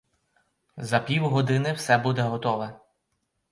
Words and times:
За 0.77 0.99
півгодини 0.99 1.73
все 1.73 1.97
буде 1.97 2.21
готове. 2.21 2.79